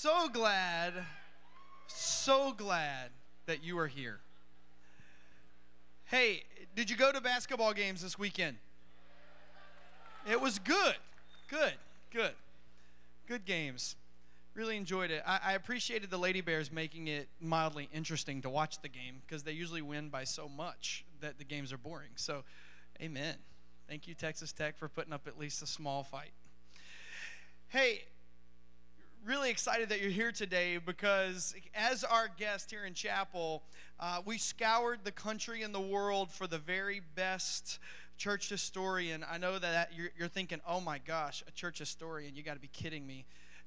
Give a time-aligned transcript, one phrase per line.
[0.00, 0.92] So glad,
[1.88, 3.10] so glad
[3.46, 4.20] that you are here.
[6.04, 6.44] Hey,
[6.76, 8.58] did you go to basketball games this weekend?
[10.30, 10.94] It was good.
[11.48, 11.72] Good.
[12.12, 12.30] Good.
[13.26, 13.96] Good games.
[14.54, 15.24] Really enjoyed it.
[15.26, 19.42] I, I appreciated the Lady Bears making it mildly interesting to watch the game because
[19.42, 22.10] they usually win by so much that the games are boring.
[22.14, 22.44] So,
[23.02, 23.34] amen.
[23.88, 26.30] Thank you, Texas Tech, for putting up at least a small fight.
[27.66, 28.02] Hey,
[29.24, 33.62] really excited that you're here today because, as our guest here in chapel,
[34.00, 37.78] uh, we scoured the country and the world for the very best
[38.16, 39.24] church historian.
[39.30, 42.60] I know that you're, you're thinking, oh my gosh, a church historian, you got to
[42.60, 43.24] be kidding me.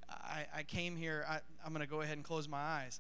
[0.10, 3.00] I, I came here, I, I'm going to go ahead and close my eyes.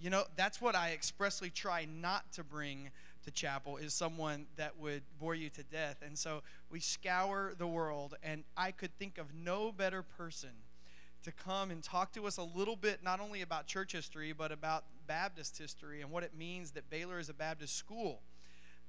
[0.00, 2.90] You know, that's what I expressly try not to bring
[3.24, 5.96] to chapel is someone that would bore you to death.
[6.04, 10.50] And so we scour the world, and I could think of no better person
[11.28, 14.50] to come and talk to us a little bit, not only about church history, but
[14.50, 18.20] about Baptist history and what it means that Baylor is a Baptist school.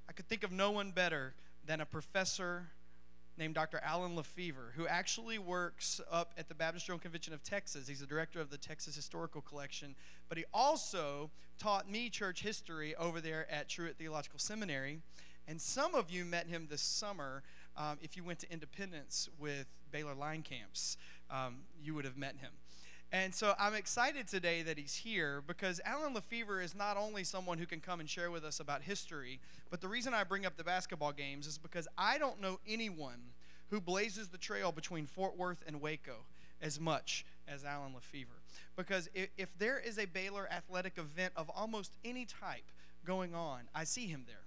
[0.08, 1.34] I could think of no one better
[1.66, 2.68] than a professor
[3.36, 3.78] named Dr.
[3.84, 7.86] Alan Lefever, who actually works up at the Baptist General Convention of Texas.
[7.86, 9.94] He's the director of the Texas Historical Collection,
[10.28, 15.00] but he also taught me church history over there at Truett Theological Seminary.
[15.46, 17.42] And some of you met him this summer
[17.80, 20.96] um, if you went to Independence with Baylor Line Camps
[21.30, 22.50] um, you would have met him.
[23.12, 27.58] And so I'm excited today that he's here because Alan Lefever is not only someone
[27.58, 30.56] who can come and share with us about history, but the reason I bring up
[30.56, 33.32] the basketball games is because I don't know anyone
[33.70, 36.24] who blazes the trail between Fort Worth and Waco
[36.62, 38.42] as much as Alan Lefever.
[38.76, 42.70] Because if, if there is a Baylor athletic event of almost any type
[43.04, 44.44] going on, I see him there.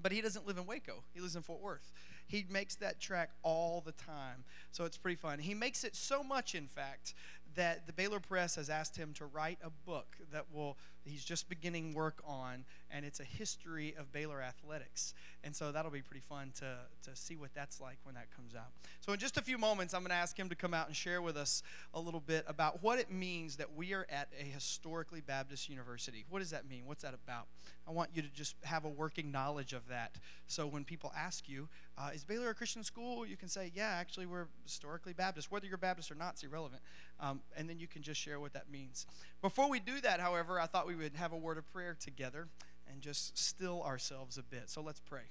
[0.00, 1.92] But he doesn't live in Waco, he lives in Fort Worth.
[2.30, 4.44] He makes that track all the time.
[4.70, 5.40] So it's pretty fun.
[5.40, 7.12] He makes it so much, in fact,
[7.56, 10.78] that the Baylor Press has asked him to write a book that will
[11.10, 15.14] he's just beginning work on and it's a history of Baylor athletics.
[15.44, 18.54] And so that'll be pretty fun to to see what that's like when that comes
[18.54, 18.68] out.
[19.00, 20.96] So in just a few moments I'm going to ask him to come out and
[20.96, 21.62] share with us
[21.94, 26.24] a little bit about what it means that we are at a historically Baptist university.
[26.28, 26.82] What does that mean?
[26.86, 27.46] What's that about?
[27.88, 30.16] I want you to just have a working knowledge of that.
[30.46, 31.68] So when people ask you,
[31.98, 33.26] uh, is Baylor a Christian school?
[33.26, 35.50] You can say, yeah, actually, we're historically Baptist.
[35.50, 36.82] Whether you're Baptist or not it's irrelevant.
[37.18, 39.06] Um, and then you can just share what that means.
[39.42, 42.48] Before we do that, however, I thought we would have a word of prayer together
[42.90, 44.68] and just still ourselves a bit.
[44.68, 45.30] So let's pray.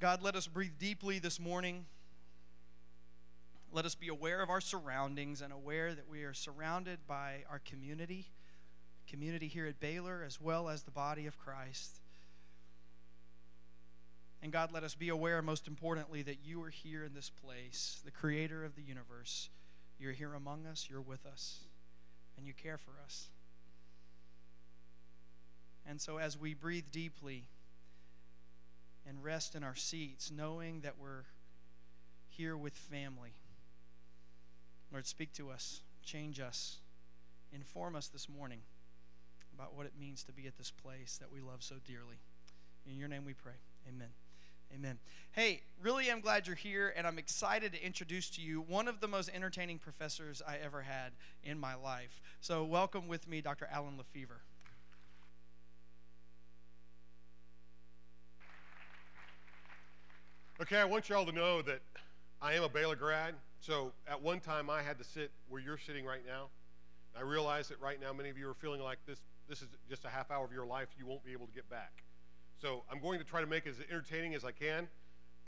[0.00, 1.86] God, let us breathe deeply this morning.
[3.70, 7.60] Let us be aware of our surroundings and aware that we are surrounded by our
[7.60, 8.26] community,
[9.06, 12.01] community here at Baylor, as well as the body of Christ.
[14.42, 18.00] And God, let us be aware, most importantly, that you are here in this place,
[18.04, 19.48] the creator of the universe.
[20.00, 21.60] You're here among us, you're with us,
[22.36, 23.28] and you care for us.
[25.86, 27.44] And so, as we breathe deeply
[29.06, 31.24] and rest in our seats, knowing that we're
[32.28, 33.34] here with family,
[34.90, 36.78] Lord, speak to us, change us,
[37.52, 38.60] inform us this morning
[39.54, 42.16] about what it means to be at this place that we love so dearly.
[42.86, 43.54] In your name we pray.
[43.88, 44.08] Amen.
[44.74, 44.98] Amen.
[45.32, 49.00] Hey, really I'm glad you're here, and I'm excited to introduce to you one of
[49.00, 51.12] the most entertaining professors I ever had
[51.44, 52.22] in my life.
[52.40, 53.68] So, welcome with me, Dr.
[53.70, 54.40] Alan Lefever.
[60.62, 61.80] Okay, I want you all to know that
[62.40, 63.34] I am a Baylor grad.
[63.58, 66.50] So at one time, I had to sit where you're sitting right now.
[67.16, 70.04] I realize that right now, many of you are feeling like this, this is just
[70.04, 72.01] a half hour of your life you won't be able to get back.
[72.62, 74.86] So I'm going to try to make it as entertaining as I can.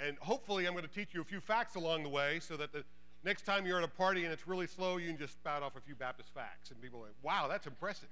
[0.01, 2.73] And hopefully, I'm going to teach you a few facts along the way so that
[2.73, 2.83] the
[3.23, 5.77] next time you're at a party and it's really slow, you can just spout off
[5.77, 6.73] a few Baptist facts.
[6.73, 8.09] And people are like, wow, that's impressive.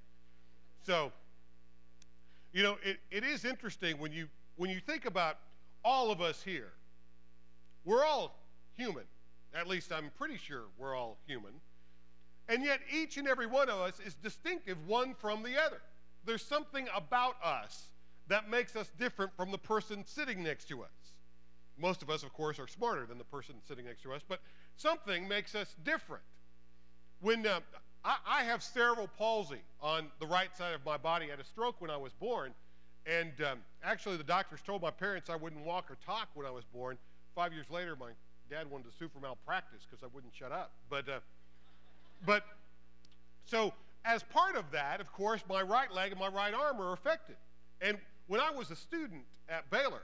[0.85, 1.11] So,
[2.53, 5.39] you know, it, it is interesting when you, when you think about
[5.85, 6.71] all of us here.
[7.85, 8.39] We're all
[8.77, 9.05] human.
[9.53, 11.55] At least I'm pretty sure we're all human.
[12.49, 15.81] And yet, each and every one of us is distinctive one from the other.
[16.25, 17.89] There's something about us
[18.29, 20.91] that makes us different from the person sitting next to us.
[21.79, 24.41] Most of us, of course, are smarter than the person sitting next to us, but
[24.77, 26.23] something makes us different.
[27.21, 27.61] When uh,
[28.05, 31.45] I, I, have cerebral palsy on the right side of my body, I had a
[31.45, 32.53] stroke when I was born,
[33.07, 36.51] and um, actually, the doctors told my parents I wouldn't walk or talk when I
[36.51, 36.99] was born.
[37.35, 38.11] Five years later, my
[38.51, 40.73] dad wanted to sue for malpractice because I wouldn't shut up.
[40.89, 41.21] But, uh,
[42.25, 42.45] but
[43.45, 43.73] so
[44.05, 47.37] as part of that, of course, my right leg and my right arm are affected.
[47.81, 47.99] And
[48.33, 50.01] when I was a student at Baylor,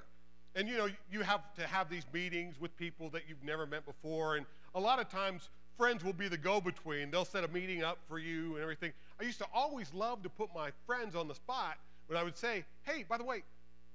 [0.55, 3.87] and you know, you have to have these meetings with people that you've never met
[3.87, 4.37] before.
[4.37, 4.45] And
[4.75, 5.49] a lot of times,
[5.79, 7.11] friends will be the go between.
[7.11, 8.93] They'll set a meeting up for you and everything.
[9.19, 12.37] I used to always love to put my friends on the spot when I would
[12.37, 13.45] say, Hey, by the way,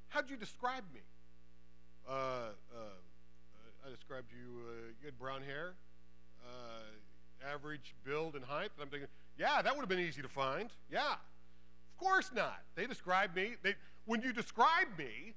[0.08, 1.02] how'd you describe me?
[2.10, 5.76] Uh, uh, I described you, uh, you had brown hair,
[6.44, 8.72] uh, average build and height.
[8.76, 10.72] And I'm thinking, yeah, that would have been easy to find.
[10.92, 11.18] Yeah.
[11.94, 12.62] Of course not.
[12.74, 13.58] They described me.
[13.62, 15.34] They, when you describe me,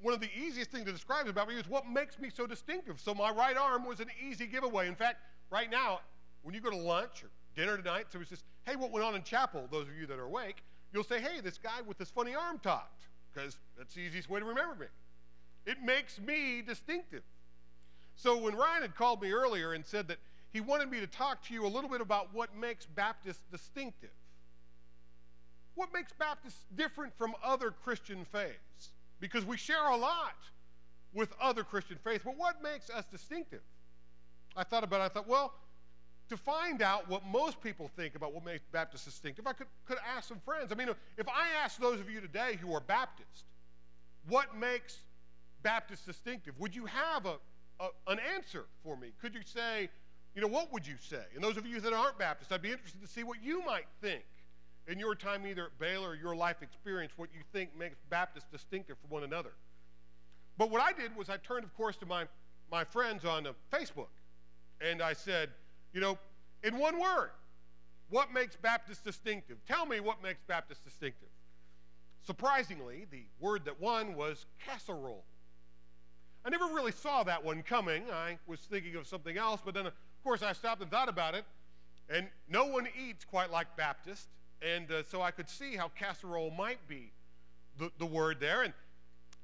[0.00, 3.00] one of the easiest things to describe about me is what makes me so distinctive.
[3.00, 4.86] So my right arm was an easy giveaway.
[4.86, 5.18] In fact,
[5.50, 6.00] right now,
[6.42, 9.22] when you go to lunch or dinner tonight, somebody says, hey, what went on in
[9.22, 10.62] chapel, those of you that are awake,
[10.92, 14.40] you'll say, hey, this guy with this funny arm talked, because that's the easiest way
[14.40, 14.86] to remember me.
[15.66, 17.22] It makes me distinctive.
[18.14, 20.18] So when Ryan had called me earlier and said that
[20.50, 24.10] he wanted me to talk to you a little bit about what makes Baptists distinctive,
[25.78, 28.90] what makes Baptists different from other Christian faiths?
[29.20, 30.34] Because we share a lot
[31.14, 33.60] with other Christian faiths, but what makes us distinctive?
[34.56, 35.54] I thought about it, I thought, well,
[36.30, 39.98] to find out what most people think about what makes Baptists distinctive, I could, could
[40.16, 40.72] ask some friends.
[40.72, 43.44] I mean, if I ask those of you today who are Baptist,
[44.28, 44.98] what makes
[45.62, 47.36] Baptists distinctive, would you have a,
[47.78, 49.12] a, an answer for me?
[49.22, 49.88] Could you say,
[50.34, 51.22] you know, what would you say?
[51.36, 53.86] And those of you that aren't Baptist, I'd be interested to see what you might
[54.02, 54.24] think
[54.88, 58.46] in your time either at Baylor or your life experience, what you think makes Baptists
[58.50, 59.52] distinctive from one another.
[60.56, 62.24] But what I did was I turned, of course, to my,
[62.72, 64.08] my friends on uh, Facebook,
[64.80, 65.50] and I said,
[65.92, 66.18] you know,
[66.64, 67.30] in one word,
[68.10, 69.58] what makes Baptists distinctive?
[69.66, 71.28] Tell me what makes Baptists distinctive.
[72.26, 75.24] Surprisingly, the word that won was casserole.
[76.44, 78.04] I never really saw that one coming.
[78.10, 79.92] I was thinking of something else, but then, of
[80.24, 81.44] course, I stopped and thought about it.
[82.08, 84.28] And no one eats quite like Baptist.
[84.62, 87.12] And uh, so I could see how casserole might be
[87.78, 88.62] the, the word there.
[88.62, 88.72] And,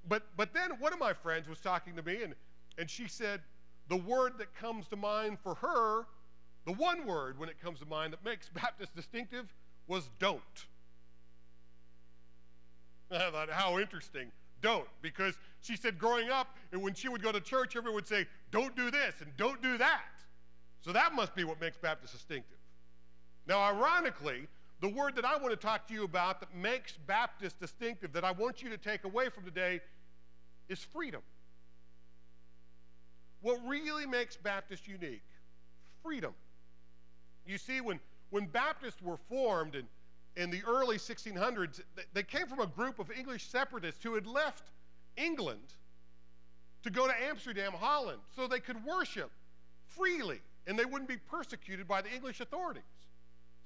[0.09, 2.35] but, but then one of my friends was talking to me, and,
[2.79, 3.41] and she said
[3.89, 6.07] the word that comes to mind for her,
[6.65, 9.53] the one word when it comes to mind that makes Baptist distinctive,
[9.87, 10.41] was don't.
[13.11, 14.33] I thought, how interesting.
[14.61, 14.89] Don't.
[15.03, 18.27] Because she said growing up, and when she would go to church, everyone would say,
[18.51, 20.01] don't do this and don't do that.
[20.81, 22.59] So that must be what makes Baptist distinctive.
[23.47, 24.49] Now, ironically,
[24.81, 28.25] the word that I want to talk to you about that makes Baptist distinctive, that
[28.25, 29.81] I want you to take away from today,
[30.69, 31.23] is freedom.
[33.41, 35.25] What really makes Baptist unique?
[36.03, 36.33] Freedom.
[37.47, 38.01] You see, when,
[38.31, 39.85] when Baptists were formed in,
[40.37, 41.81] in the early 1600s,
[42.13, 44.71] they came from a group of English separatists who had left
[45.17, 45.75] England
[46.83, 49.31] to go to Amsterdam, Holland, so they could worship
[49.87, 52.83] freely and they wouldn't be persecuted by the English authorities.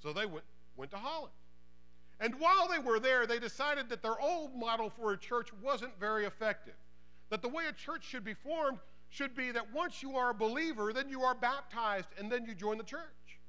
[0.03, 0.45] So they went,
[0.79, 1.35] went to Holland.
[2.21, 5.99] And while they were there, they decided that their old model for a church wasn't
[6.01, 6.75] very effective.
[7.31, 8.79] That the way a church should be formed
[9.11, 12.55] should be that once you are a believer, then you are baptized and then you
[12.55, 13.41] join the church.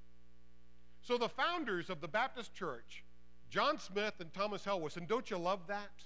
[1.02, 3.04] So the founders of the Baptist church,
[3.50, 6.06] John Smith and Thomas Helwys, and don't you love that?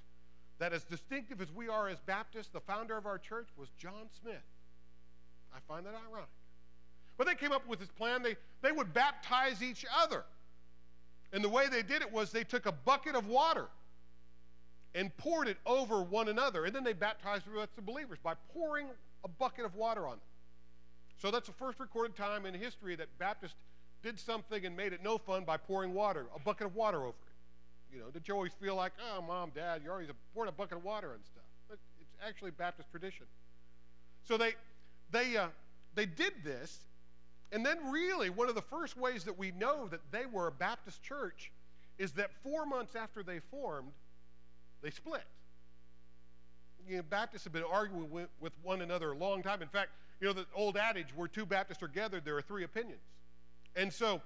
[0.59, 4.07] That as distinctive as we are as Baptists, the founder of our church was John
[4.21, 4.35] Smith.
[5.53, 6.29] I find that ironic.
[7.17, 8.23] But they came up with this plan.
[8.23, 10.23] They, they would baptize each other.
[11.33, 13.67] And the way they did it was they took a bucket of water
[14.95, 16.65] and poured it over one another.
[16.65, 17.45] And then they baptized
[17.75, 18.87] the believers by pouring
[19.23, 20.19] a bucket of water on them.
[21.17, 23.55] So that's the first recorded time in history that Baptists
[24.03, 27.09] did something and made it no fun by pouring water, a bucket of water over
[27.09, 27.93] it.
[27.95, 30.77] You know, did you always feel like, oh, mom, dad, you're always pouring a bucket
[30.77, 31.43] of water and stuff?
[31.69, 33.25] But it's actually Baptist tradition.
[34.23, 34.53] So they,
[35.11, 35.47] they, uh,
[35.95, 36.77] they did this,
[37.53, 40.51] and then, really, one of the first ways that we know that they were a
[40.51, 41.51] Baptist church
[41.99, 43.91] is that four months after they formed,
[44.81, 45.23] they split.
[46.89, 49.61] You know, Baptists have been arguing with, one another a long time.
[49.61, 52.63] In fact, you know, the old adage, where two Baptists are gathered, there are three
[52.63, 53.01] opinions.
[53.75, 54.19] And so,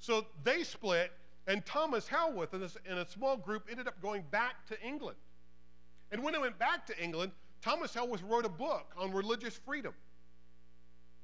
[0.00, 1.12] so they split,
[1.46, 5.18] and Thomas Helwys and a, and a small group ended up going back to England.
[6.10, 7.30] And when they went back to England,
[7.62, 9.94] Thomas Helwys wrote a book on religious freedom.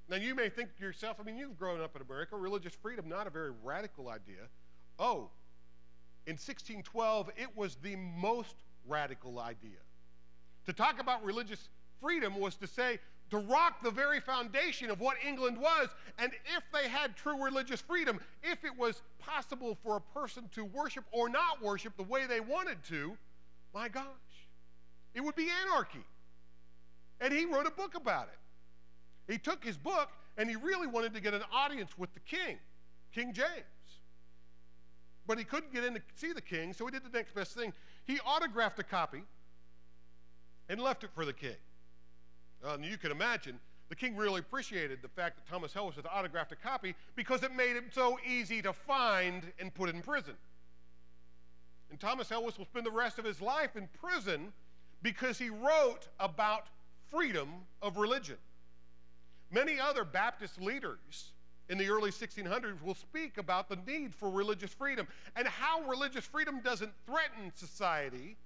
[0.09, 3.09] Now, you may think to yourself, I mean, you've grown up in America, religious freedom,
[3.09, 4.49] not a very radical idea.
[4.99, 5.31] Oh,
[6.27, 8.57] in 1612, it was the most
[8.87, 9.79] radical idea.
[10.67, 11.69] To talk about religious
[12.01, 12.99] freedom was to say,
[13.31, 15.89] to rock the very foundation of what England was.
[16.19, 20.67] And if they had true religious freedom, if it was possible for a person to
[20.67, 23.17] worship or not worship the way they wanted to,
[23.73, 24.05] my gosh,
[25.15, 26.05] it would be anarchy.
[27.21, 28.39] And he wrote a book about it.
[29.29, 32.59] He took his book and he really wanted to get an audience with the king,
[33.13, 33.49] King James.
[35.27, 37.55] But he couldn't get in to see the king, so he did the next best
[37.55, 37.73] thing.
[38.05, 39.23] He autographed a copy
[40.69, 41.57] and left it for the king.
[42.65, 46.07] Uh, and you can imagine the king really appreciated the fact that Thomas Helwys had
[46.07, 50.35] autographed a copy because it made him so easy to find and put in prison.
[51.91, 54.53] And Thomas Helwys will spend the rest of his life in prison
[55.03, 56.69] because he wrote about
[57.11, 57.49] freedom
[57.83, 58.39] of religion.
[59.53, 61.33] Many other Baptist leaders
[61.69, 65.07] in the early 1600s will speak about the need for religious freedom
[65.37, 68.37] and how religious freedom doesn't threaten society,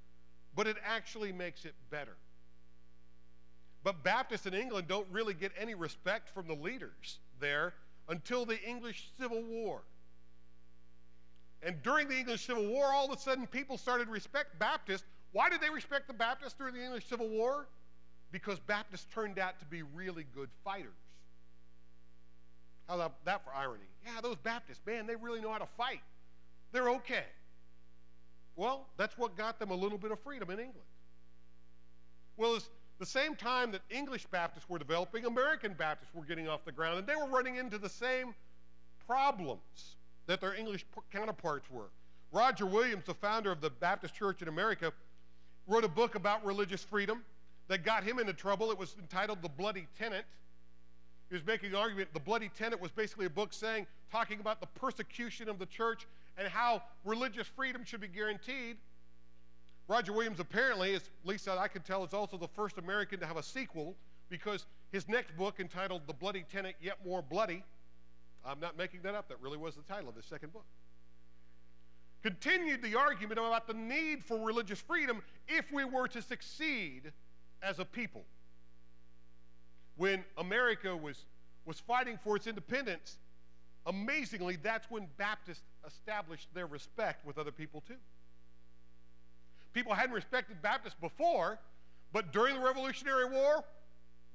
[0.54, 2.16] but it actually makes it better.
[3.84, 7.74] But Baptists in England don't really get any respect from the leaders there
[8.08, 9.82] until the English Civil War.
[11.62, 15.04] And during the English Civil War, all of a sudden people started respect Baptists.
[15.30, 17.68] Why did they respect the Baptists during the English Civil War?
[18.32, 20.92] Because Baptists turned out to be really good fighters.
[22.88, 23.84] How about that for irony?
[24.04, 26.00] Yeah, those Baptists, man, they really know how to fight.
[26.72, 27.24] They're okay.
[28.54, 30.86] Well, that's what got them a little bit of freedom in England.
[32.36, 36.64] Well, it's the same time that English Baptists were developing, American Baptists were getting off
[36.64, 38.34] the ground, and they were running into the same
[39.06, 41.90] problems that their English counterparts were.
[42.32, 44.92] Roger Williams, the founder of the Baptist Church in America,
[45.66, 47.24] wrote a book about religious freedom
[47.68, 48.70] that got him into trouble.
[48.70, 50.24] It was entitled The Bloody Tenent.
[51.28, 52.10] He was making an argument.
[52.14, 56.06] The Bloody Tenent was basically a book saying, talking about the persecution of the church
[56.38, 58.76] and how religious freedom should be guaranteed.
[59.88, 63.36] Roger Williams apparently, at least I can tell, is also the first American to have
[63.36, 63.96] a sequel
[64.28, 67.62] because his next book, entitled The Bloody Tenent Yet More Bloody,
[68.44, 70.64] I'm not making that up, that really was the title of his second book,
[72.22, 77.12] continued the argument about the need for religious freedom if we were to succeed
[77.62, 78.24] as a people.
[79.96, 81.24] When America was,
[81.64, 83.18] was fighting for its independence,
[83.86, 87.94] amazingly, that's when Baptists established their respect with other people too.
[89.72, 91.58] People hadn't respected Baptists before,
[92.12, 93.64] but during the Revolutionary War,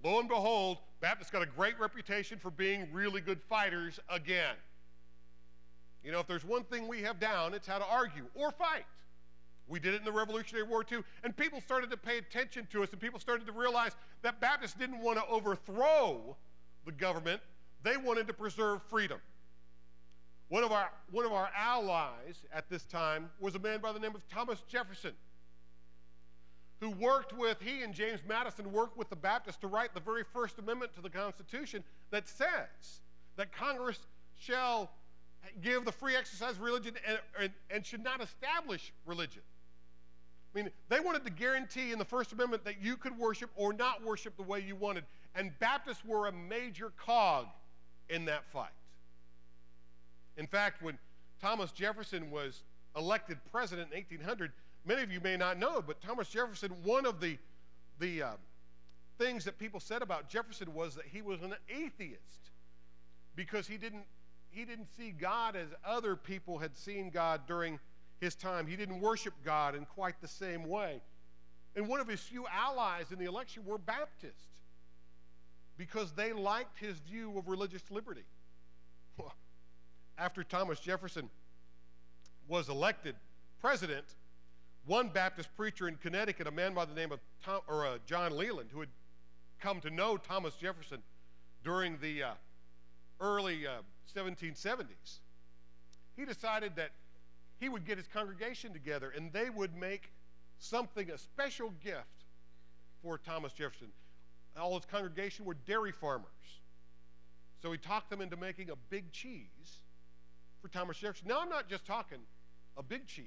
[0.03, 4.55] lo and behold, Baptists got a great reputation for being really good fighters again.
[6.03, 8.85] You know, if there's one thing we have down, it's how to argue or fight.
[9.71, 12.83] We did it in the Revolutionary War too, and people started to pay attention to
[12.83, 16.35] us, and people started to realize that Baptists didn't want to overthrow
[16.85, 17.41] the government,
[17.81, 19.19] they wanted to preserve freedom.
[20.49, 23.99] One of, our, one of our allies at this time was a man by the
[23.99, 25.13] name of Thomas Jefferson
[26.81, 30.23] who worked with, he and James Madison worked with the Baptists to write the very
[30.33, 33.01] First Amendment to the Constitution that says
[33.37, 33.99] that Congress
[34.37, 34.91] shall
[35.61, 39.43] give the free exercise of religion and, and, and should not establish religion.
[40.53, 43.71] I mean, they wanted to guarantee in the First Amendment that you could worship or
[43.71, 45.05] not worship the way you wanted.
[45.33, 47.47] And Baptists were a major cog
[48.09, 48.71] in that fight.
[50.35, 50.97] In fact, when
[51.41, 52.63] Thomas Jefferson was
[52.95, 54.51] elected president in 1800,
[54.85, 57.37] Many of you may not know, but Thomas Jefferson, one of the,
[57.99, 58.31] the uh,
[59.17, 62.51] things that people said about Jefferson was that he was an atheist
[63.35, 64.05] because he didn't,
[64.49, 67.79] he didn't see God as other people had seen God during
[68.21, 68.67] his time.
[68.67, 71.01] He didn't worship God in quite the same way.
[71.75, 74.61] And one of his few allies in the election were Baptists
[75.77, 78.23] because they liked his view of religious liberty.
[80.17, 81.29] After Thomas Jefferson
[82.47, 83.15] was elected
[83.59, 84.05] president,
[84.85, 88.37] one Baptist preacher in Connecticut, a man by the name of Tom, or uh, John
[88.37, 88.89] Leland, who had
[89.59, 91.01] come to know Thomas Jefferson
[91.63, 92.31] during the uh,
[93.19, 93.81] early uh,
[94.15, 95.19] 1770s,
[96.15, 96.91] he decided that
[97.61, 100.11] he would get his congregation together and they would make
[100.57, 102.25] something, a special gift
[103.03, 103.89] for Thomas Jefferson.
[104.59, 106.25] All his congregation were dairy farmers.
[107.61, 109.79] So he talked them into making a big cheese
[110.59, 111.27] for Thomas Jefferson.
[111.27, 112.17] Now, I'm not just talking
[112.77, 113.25] a big cheese.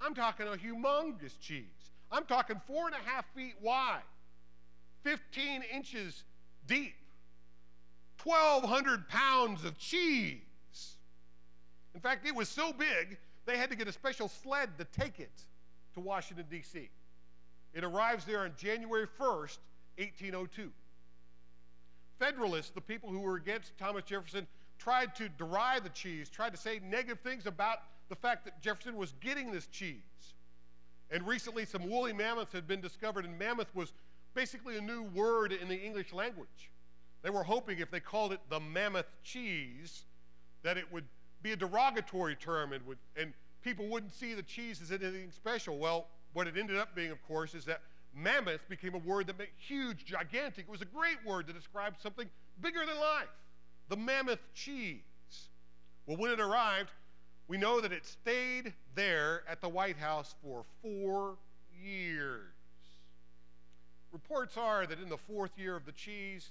[0.00, 1.64] I'm talking a humongous cheese.
[2.12, 4.02] I'm talking four and a half feet wide,
[5.02, 6.22] 15 inches
[6.68, 6.94] deep,
[8.22, 10.38] 1,200 pounds of cheese.
[11.96, 15.18] In fact, it was so big, they had to get a special sled to take
[15.18, 15.32] it
[15.94, 16.90] to Washington, D.C.
[17.72, 19.58] It arrives there on January 1st,
[19.96, 20.70] 1802.
[22.18, 24.46] Federalists, the people who were against Thomas Jefferson,
[24.78, 27.78] tried to deride the cheese, tried to say negative things about
[28.10, 30.02] the fact that Jefferson was getting this cheese.
[31.10, 33.94] And recently, some woolly mammoths had been discovered, and mammoth was
[34.34, 36.70] basically a new word in the English language.
[37.22, 40.04] They were hoping if they called it the mammoth cheese,
[40.62, 41.04] that it would
[41.42, 45.78] be a derogatory term and, would, and people wouldn't see the cheese as anything special.
[45.78, 47.82] Well, what it ended up being, of course, is that
[48.14, 50.64] mammoth became a word that meant huge, gigantic.
[50.66, 52.28] It was a great word to describe something
[52.60, 53.28] bigger than life
[53.88, 55.00] the mammoth cheese.
[56.06, 56.90] Well, when it arrived,
[57.48, 61.36] we know that it stayed there at the White House for four
[61.80, 62.52] years.
[64.12, 66.50] reports are that in the fourth year of the cheese,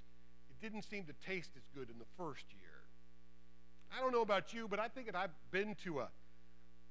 [0.49, 2.64] it didn't seem to taste as good in the first year.
[3.95, 6.09] I don't know about you, but I think that I've been to a,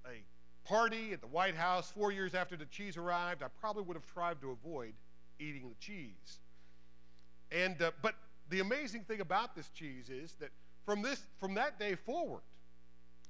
[0.06, 0.22] a
[0.64, 3.42] party at the White House four years after the cheese arrived.
[3.42, 4.94] I probably would have tried to avoid
[5.38, 6.38] eating the cheese.
[7.52, 8.14] And, uh, but
[8.48, 10.50] the amazing thing about this cheese is that
[10.86, 12.42] from, this, from that day forward,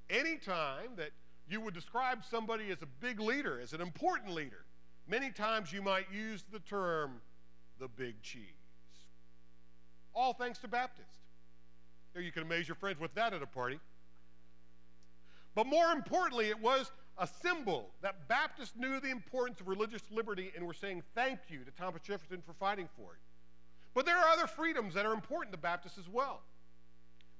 [0.08, 1.10] anytime that
[1.48, 4.64] you would describe somebody as a big leader, as an important leader,
[5.08, 7.20] many times you might use the term
[7.80, 8.40] the big cheese.
[10.14, 11.23] All thanks to Baptist.
[12.16, 13.80] You can amaze your friends with that at a party.
[15.54, 20.52] But more importantly, it was a symbol that Baptists knew the importance of religious liberty
[20.56, 23.20] and were saying thank you to Thomas Jefferson for fighting for it.
[23.94, 26.42] But there are other freedoms that are important to Baptists as well.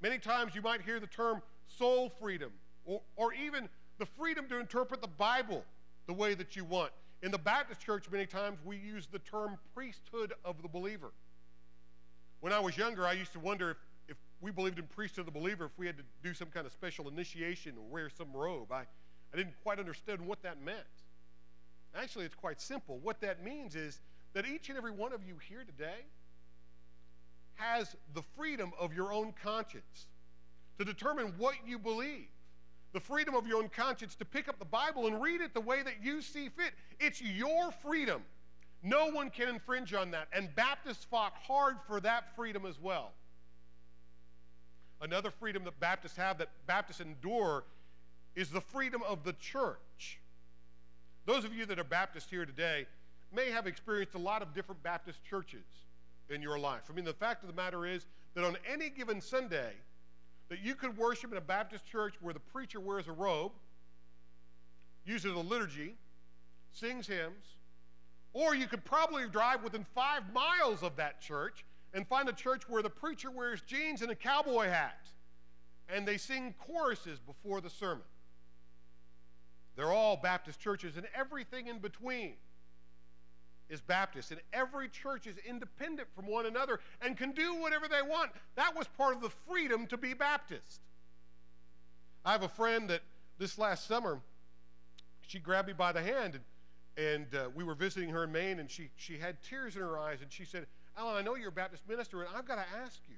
[0.00, 2.52] Many times you might hear the term soul freedom
[2.84, 5.64] or, or even the freedom to interpret the Bible
[6.06, 6.92] the way that you want.
[7.22, 11.12] In the Baptist church, many times we use the term priesthood of the believer.
[12.40, 13.76] When I was younger, I used to wonder if
[14.40, 16.72] we believed in priesthood of the believer, if we had to do some kind of
[16.72, 18.70] special initiation or wear some robe.
[18.72, 18.82] I,
[19.32, 20.78] I didn't quite understand what that meant.
[21.94, 22.98] Actually, it's quite simple.
[23.02, 24.00] What that means is
[24.34, 26.04] that each and every one of you here today
[27.54, 30.06] has the freedom of your own conscience
[30.78, 32.26] to determine what you believe,
[32.92, 35.60] the freedom of your own conscience to pick up the Bible and read it the
[35.60, 36.72] way that you see fit.
[36.98, 38.22] It's your freedom.
[38.82, 40.28] No one can infringe on that.
[40.32, 43.12] And Baptists fought hard for that freedom as well.
[45.00, 47.64] Another freedom that Baptists have, that Baptists endure,
[48.34, 50.20] is the freedom of the church.
[51.26, 52.86] Those of you that are Baptists here today
[53.34, 55.64] may have experienced a lot of different Baptist churches
[56.30, 56.82] in your life.
[56.90, 59.72] I mean, the fact of the matter is that on any given Sunday,
[60.48, 63.52] that you could worship in a Baptist church where the preacher wears a robe,
[65.04, 65.96] uses a liturgy,
[66.72, 67.56] sings hymns,
[68.32, 72.68] or you could probably drive within five miles of that church and find a church
[72.68, 75.08] where the preacher wears jeans and a cowboy hat
[75.88, 78.04] and they sing choruses before the sermon.
[79.76, 82.34] They're all Baptist churches and everything in between
[83.70, 88.02] is Baptist, and every church is independent from one another and can do whatever they
[88.02, 88.30] want.
[88.56, 90.80] That was part of the freedom to be Baptist.
[92.24, 93.00] I have a friend that
[93.38, 94.20] this last summer,
[95.22, 96.40] she grabbed me by the hand,
[96.96, 99.82] and, and uh, we were visiting her in Maine, and she, she had tears in
[99.82, 102.56] her eyes, and she said, Alan, I know you're a Baptist minister, and I've got
[102.56, 103.16] to ask you.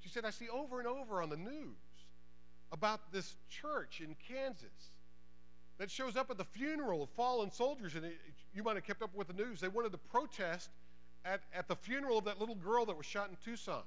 [0.00, 1.76] She said, I see over and over on the news
[2.72, 4.90] about this church in Kansas
[5.78, 7.94] that shows up at the funeral of fallen soldiers.
[7.94, 8.16] And it,
[8.54, 9.60] you might have kept up with the news.
[9.60, 10.70] They wanted to protest
[11.24, 13.82] at, at the funeral of that little girl that was shot in Tucson.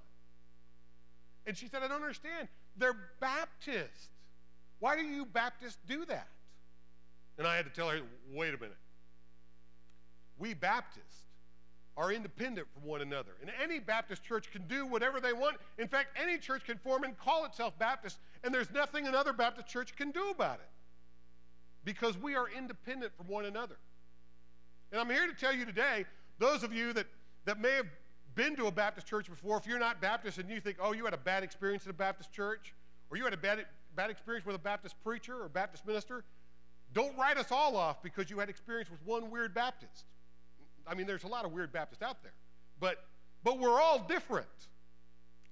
[1.46, 2.48] And she said, I don't understand.
[2.78, 4.10] They're Baptist.
[4.80, 6.28] Why do you Baptists do that?
[7.38, 8.78] And I had to tell her, wait a minute.
[10.38, 11.24] We Baptists
[11.96, 13.32] are independent from one another.
[13.42, 15.58] And any Baptist church can do whatever they want.
[15.78, 19.68] In fact, any church can form and call itself Baptist, and there's nothing another Baptist
[19.68, 20.70] church can do about it
[21.86, 23.76] because we are independent from one another.
[24.92, 26.06] And I'm here to tell you today,
[26.40, 27.08] those of you that,
[27.46, 27.88] that may have
[28.36, 31.06] been to a Baptist church before, if you're not Baptist and you think, oh, you
[31.06, 32.74] had a bad experience at a Baptist church,
[33.10, 36.24] or you had a bad, bad experience with a Baptist preacher or Baptist minister,
[36.94, 40.06] don't write us all off because you had experience with one weird Baptist.
[40.88, 42.34] I mean, there's a lot of weird Baptists out there,
[42.80, 43.06] but,
[43.44, 44.48] but we're all different.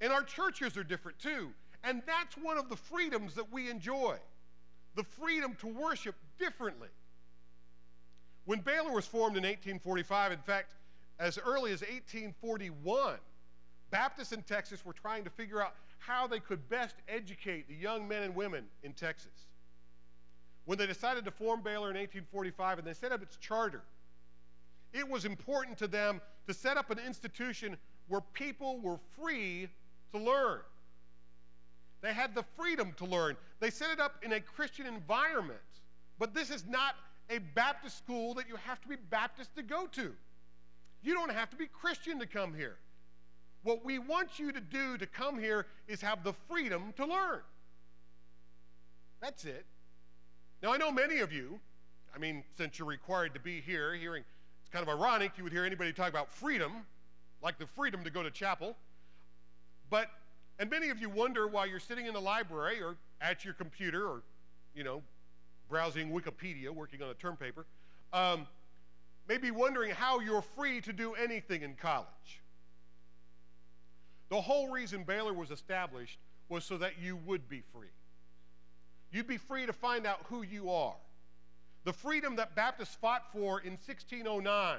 [0.02, 1.50] And our churches are different too.
[1.84, 4.18] And that's one of the freedoms that we enjoy
[4.96, 6.90] the freedom to worship differently.
[8.46, 10.76] When Baylor was formed in 1845, in fact,
[11.20, 13.16] as early as 1841,
[13.92, 18.08] Baptists in Texas were trying to figure out how they could best educate the young
[18.08, 19.48] men and women in Texas.
[20.66, 23.84] When they decided to form Baylor in 1845 and they set up its charter,
[24.94, 27.78] it was important to them to set up an institution
[28.08, 29.70] where people were free
[30.12, 30.60] to learn.
[32.02, 33.38] They had the freedom to learn.
[33.60, 35.60] They set it up in a Christian environment.
[36.20, 36.96] But this is not
[37.30, 40.14] a Baptist school that you have to be Baptist to go to.
[41.04, 42.78] You don't have to be Christian to come here.
[43.64, 47.42] What we want you to do to come here is have the freedom to learn.
[49.22, 49.66] That's it.
[50.64, 51.60] Now, I know many of you,
[52.16, 54.24] I mean, since you're required to be here, hearing,
[54.72, 56.72] kind of ironic you would hear anybody talk about freedom,
[57.44, 58.76] like the freedom to go to chapel.
[59.90, 60.10] But
[60.60, 64.08] and many of you wonder while you're sitting in the library or at your computer
[64.08, 64.22] or,
[64.76, 65.02] you know,
[65.70, 67.66] browsing Wikipedia, working on a term paper,
[68.14, 68.46] um,
[69.28, 72.42] maybe wondering how you're free to do anything in college.
[74.30, 77.88] The whole reason Baylor was established was so that you would be free.
[79.12, 80.96] You'd be free to find out who you are.
[81.84, 84.78] The freedom that Baptists fought for in 1609,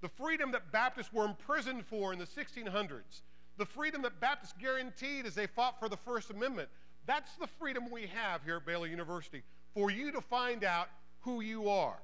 [0.00, 3.22] the freedom that Baptists were imprisoned for in the 1600s,
[3.58, 6.68] the freedom that Baptists guaranteed as they fought for the First Amendment.
[7.06, 9.42] That's the freedom we have here at Baylor University
[9.74, 10.88] for you to find out
[11.20, 11.98] who you are.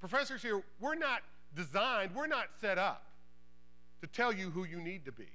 [0.00, 1.22] Professors here, we're not
[1.56, 3.04] designed, we're not set up
[4.00, 5.28] to tell you who you need to be.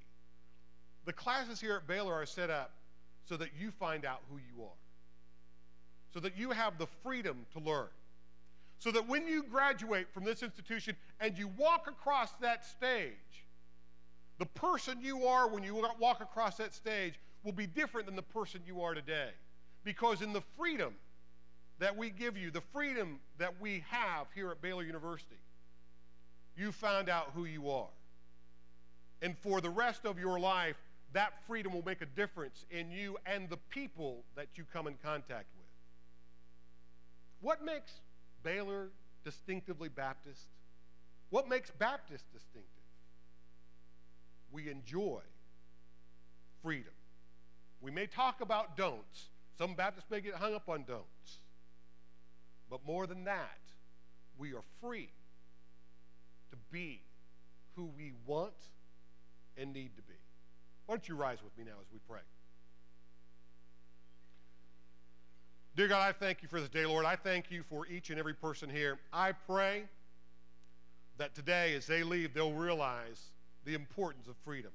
[1.04, 2.72] The classes here at Baylor are set up
[3.24, 4.78] so that you find out who you are,
[6.14, 7.88] so that you have the freedom to learn,
[8.78, 13.48] so that when you graduate from this institution and you walk across that stage,
[14.38, 18.22] the person you are when you walk across that stage will be different than the
[18.22, 19.30] person you are today.
[19.82, 20.94] Because in the freedom
[21.80, 25.40] that we give you, the freedom that we have here at Baylor University,
[26.56, 27.90] you found out who you are.
[29.20, 30.76] And for the rest of your life,
[31.12, 34.94] that freedom will make a difference in you and the people that you come in
[35.02, 35.63] contact with.
[37.44, 37.92] What makes
[38.42, 38.88] Baylor
[39.22, 40.46] distinctively Baptist?
[41.28, 42.70] What makes Baptist distinctive?
[44.50, 45.20] We enjoy
[46.62, 46.94] freedom.
[47.82, 49.28] We may talk about don'ts.
[49.58, 51.36] Some Baptists may get hung up on don'ts.
[52.70, 53.60] But more than that,
[54.38, 55.10] we are free
[56.50, 57.02] to be
[57.76, 58.54] who we want
[59.58, 60.14] and need to be.
[60.86, 62.22] Why don't you rise with me now as we pray?
[65.76, 67.04] Dear God, I thank you for this day, Lord.
[67.04, 68.98] I thank you for each and every person here.
[69.12, 69.84] I pray
[71.18, 73.30] that today, as they leave, they'll realize
[73.64, 74.70] the importance of freedom.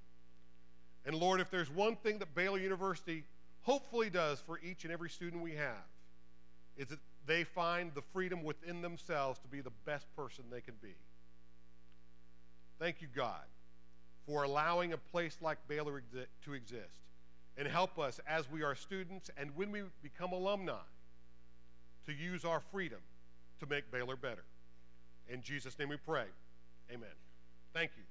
[1.06, 3.24] And Lord, if there's one thing that Baylor University
[3.62, 5.88] hopefully does for each and every student we have,
[6.76, 10.76] is that they find the freedom within themselves to be the best person they can
[10.82, 10.96] be.
[12.78, 13.44] Thank you, God
[14.30, 16.04] for allowing a place like Baylor
[16.46, 17.00] to exist.
[17.58, 20.74] And help us as we are students and when we become alumni
[22.06, 23.00] to use our freedom
[23.60, 24.44] to make Baylor better.
[25.28, 26.26] In Jesus' name we pray.
[26.92, 27.10] Amen.
[27.74, 28.04] Thank you.